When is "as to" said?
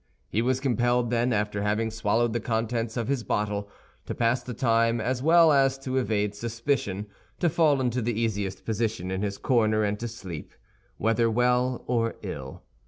5.53-5.97